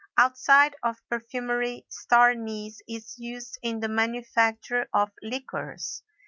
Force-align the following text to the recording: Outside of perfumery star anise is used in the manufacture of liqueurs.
Outside 0.17 0.75
of 0.81 1.07
perfumery 1.09 1.85
star 1.87 2.31
anise 2.31 2.81
is 2.89 3.19
used 3.19 3.59
in 3.61 3.81
the 3.81 3.87
manufacture 3.87 4.87
of 4.91 5.11
liqueurs. 5.21 6.01